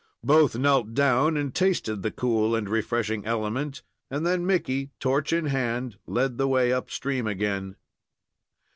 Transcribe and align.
Both 0.23 0.57
knelt 0.57 0.95
down 0.95 1.37
and 1.37 1.53
tasted 1.53 2.01
the 2.01 2.09
cool 2.09 2.55
and 2.55 2.67
refreshing 2.67 3.23
element, 3.23 3.83
and 4.09 4.25
then 4.25 4.47
Mickey, 4.47 4.89
torch 4.99 5.31
in 5.31 5.45
hand, 5.45 5.99
led 6.07 6.39
the 6.39 6.47
way 6.47 6.73
up 6.73 6.89
stream 6.89 7.27
again. 7.27 7.75